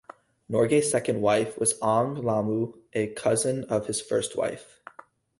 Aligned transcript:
Norgay's 0.49 0.89
second 0.89 1.21
wife 1.21 1.59
was 1.59 1.73
Ang 1.79 2.15
Lahmu, 2.23 2.73
a 2.93 3.13
cousin 3.13 3.65
of 3.65 3.85
his 3.85 4.01
first 4.01 4.35
wife. 4.35 4.81